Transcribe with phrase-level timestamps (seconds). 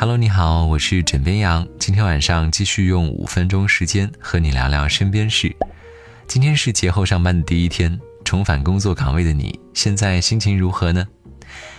[0.00, 1.66] Hello，你好，我是枕边羊。
[1.76, 5.52] 今天晚上继续用五分钟时间和你聊聊身边事。
[6.28, 11.04] 今天是节后上班的第一天，重返工作岗位的你，现在心情如何呢？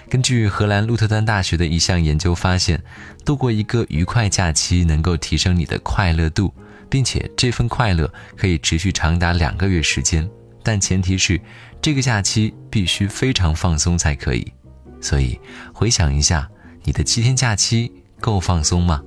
[0.09, 2.83] 根据荷兰鹿特丹大学的一项研究发现，
[3.23, 6.53] 度过一个愉快假期能够提升你的快乐度，
[6.89, 10.29] 并且这份快乐可以持续长达两个月时间。
[10.61, 11.39] 但前提是，
[11.81, 14.51] 这个假期必须非常放松才可以。
[14.99, 15.39] 所以，
[15.71, 16.49] 回想一下
[16.83, 17.89] 你的七天假期。
[18.19, 19.01] 够放松吗？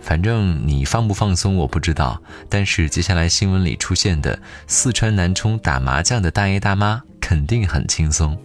[0.00, 8.36] 反正你放不放松我不知道，但是接下来新闻里出现的四川南充打麻将的大爷大妈肯定很轻松。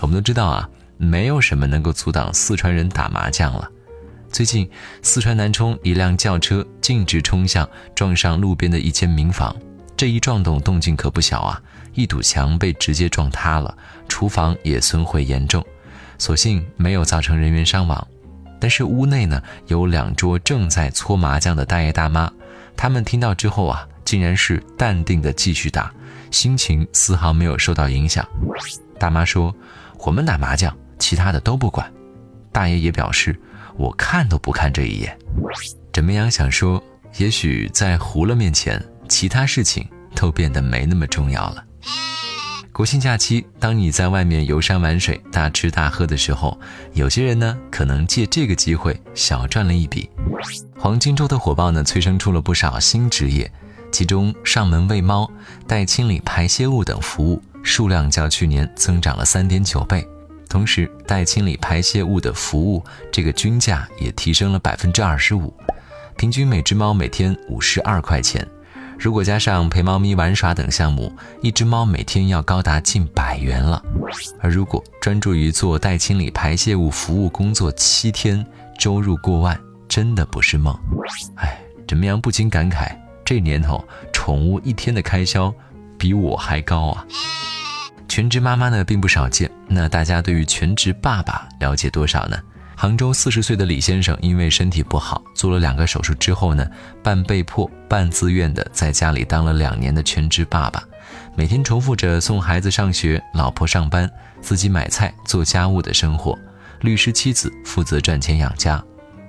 [0.00, 3.70] 我们都知道啊，没有什么能够阻挡四川人打麻将了。
[4.30, 4.68] 最近，
[5.02, 9.54] 四川南充一辆轿车径直冲向，撞上路边的一间民房，
[9.96, 11.60] 这一撞动动静可不小啊！
[11.94, 13.74] 一堵墙被直接撞塌了，
[14.06, 15.64] 厨房也损毁严重，
[16.18, 18.06] 所幸没有造成人员伤亡。
[18.60, 22.32] 但是屋内呢有两桌正在搓麻将的大爷大妈，
[22.76, 25.92] 他们听到之后啊，竟然是淡定的继续打，
[26.30, 28.26] 心情丝毫没有受到影响。
[28.98, 29.54] 大妈说
[30.04, 31.92] ：“我们打麻将，其他的都不管。”
[32.50, 33.38] 大爷也表示
[33.76, 35.16] ：“我看都不看这一眼。”
[35.92, 36.82] 枕边羊想说，
[37.16, 41.64] 也许在胡了面前，其他事情都变得没那么重要了。
[42.78, 46.56] 国庆假期，当你在外面游山玩水、大吃大喝的时候，
[46.92, 50.08] 有些人呢可能借这个机会小赚了一笔。
[50.78, 53.50] 黄金周的火爆呢，催生出了不少新职业，
[53.90, 55.28] 其中上门喂猫、
[55.66, 60.06] 代清理排泄物等服务数量较去年增长了三点九倍，
[60.48, 65.52] 同时代清理排泄物的服务这个均价也提升了百分之二十五，
[66.16, 68.46] 平均每只猫每天五十二块钱。
[68.98, 73.80] 如果加上陪猫咪玩耍等项目，一只猫每天要高达近百元了。
[74.40, 78.44] 而如果专注于做代清理排泄物服务工作七天，
[78.76, 80.76] 周入过万，真的不是梦。
[81.36, 81.56] 哎，
[81.86, 82.90] 怎么样不禁感慨：
[83.24, 83.82] 这年头，
[84.12, 85.54] 宠物一天的开销
[85.96, 87.06] 比我还高啊！
[88.08, 92.36] 全职妈妈呢并不少见，那大家对于全职爸爸了解多少呢？
[92.80, 96.64] 杭州四十岁的李先生因为身体不好，做了两个手术之后呢，
[97.02, 100.80] 半被迫半自愿的在家里当了两年的全职爸爸，
[101.34, 104.08] 每天重复着送孩子上学、老婆上班、
[104.40, 106.38] 自己买菜、做家务的生活。
[106.82, 108.80] 律师妻子负责赚钱养家，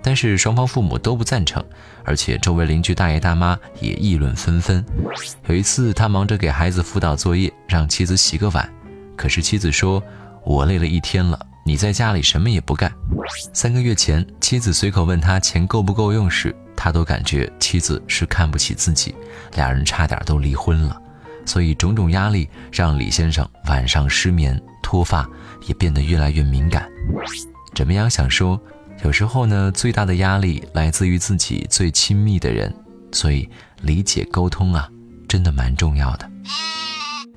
[0.03, 1.65] 但是双方父母都不赞成，
[2.05, 4.85] 而且周围邻居大爷大妈也议论纷纷。
[5.47, 8.71] 有一次，他忙着给孩子辅导作业，让妻子洗个碗，
[9.17, 10.03] 可是妻子说
[10.45, 12.91] ：“我累了一天了。”你在家里什么也不干。
[13.53, 19.13] 三个月前，妻子随口问他钱够不够用时，他都感觉妻子是看不起自己，
[19.55, 20.99] 俩人差点都离婚了。
[21.45, 25.27] 所以种种压力让李先生晚上失眠、脱发，
[25.67, 26.87] 也变得越来越敏感。
[27.75, 28.09] 怎么样？
[28.09, 28.59] 想说，
[29.03, 32.73] 有时候呢，最大的压力来自于自己最亲密的人，
[33.11, 33.49] 所以
[33.81, 34.89] 理解沟通啊，
[35.27, 36.29] 真的蛮重要的。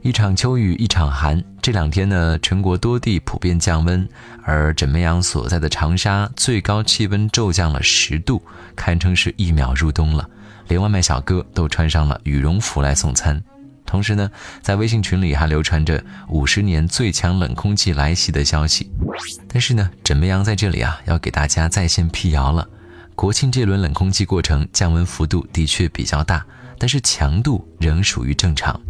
[0.03, 4.09] 一场秋雨一场寒，这两天呢，全国多地普遍降温，
[4.43, 8.43] 而枕梅阳所在的长沙最高气温骤降了十度，
[8.75, 10.29] 堪称是一秒入冬了。
[10.67, 13.41] 连外卖小哥都穿上了羽绒服来送餐。
[13.87, 14.29] 同时呢，
[14.61, 18.91] 在微信群里还流传着五十年最强冷空气来袭的消息。
[19.47, 22.69] 但是呢，枕梅阳在这里啊，要给大家在线辟谣了。
[23.15, 26.45] 国庆这轮冷空气过程降温幅度的确比较大。
[26.83, 28.81] 但是强度仍属于正常，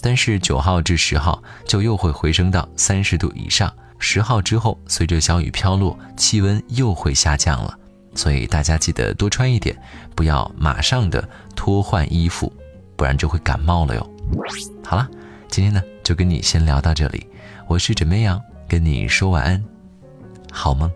[0.00, 7.78] 但是九号至十号就又会回升到三十度以上，十号之后随着小雨飘落，气温又会下降了，
[8.14, 9.76] 所以大家记得多穿一点，
[10.16, 12.50] 不要马上的脱换衣服，
[12.96, 14.10] 不然就会感冒了哟。
[14.82, 15.06] 好了，
[15.50, 17.26] 今天呢就跟你先聊到这里，
[17.68, 19.62] 我是枕梅羊，跟你说晚安，
[20.50, 20.90] 好梦。